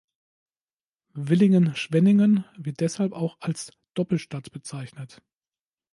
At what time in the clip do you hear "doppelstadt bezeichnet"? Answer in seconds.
3.93-5.21